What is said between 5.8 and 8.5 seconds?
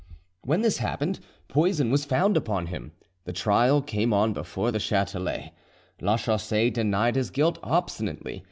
Lachaussee denied his guilt obstinately.